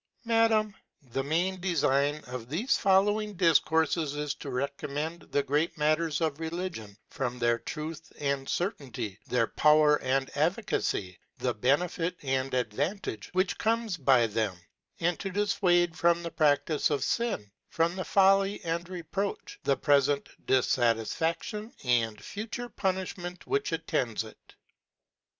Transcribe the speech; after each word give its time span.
^ 0.25 0.25
Madam, 0.25 0.73
The 1.11 1.23
main 1.23 1.61
defign 1.61 2.27
of 2.27 2.47
thefe 2.47 2.75
follow 2.75 3.21
ing 3.21 3.35
Difcourfes 3.37 4.17
is 4.17 4.33
to 4.33 4.49
recommend 4.49 5.27
the 5.31 5.43
great 5.43 5.77
matters 5.77 6.21
of 6.21 6.39
Religion, 6.39 6.97
from 7.07 7.37
their 7.37 7.59
Irutb 7.59 8.11
and 8.17 8.47
C^r 8.47 8.75
taintj, 8.77 9.19
their 9.27 9.45
Vower 9.45 9.99
and 10.01 10.31
Efficacy, 10.33 11.19
the 11.37 11.53
Benefit 11.53 12.17
and 12.23 12.51
Advantage, 12.55 13.29
which 13.33 13.59
comes 13.59 13.95
by 13.97 14.25
them: 14.25 14.57
And 14.99 15.19
to 15.19 15.29
diffwade 15.29 15.95
from 15.95 16.23
the 16.23 16.31
Praftice 16.31 16.89
of 16.89 17.03
Sin, 17.03 17.51
from 17.69 17.95
the 17.95 18.03
folly 18.03 18.59
and 18.65 18.89
reproach, 18.89 19.59
the 19.63 19.77
prefent 19.77 20.29
di([atisfa^ion 20.47 21.71
and 21.85 22.17
fature 22.19 22.69
punifiment 22.73 23.45
which 23.45 23.71
attends 23.71 24.23
it. 24.23 24.55